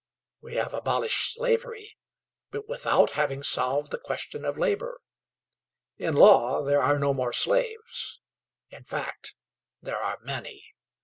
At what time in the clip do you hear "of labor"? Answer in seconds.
4.45-4.99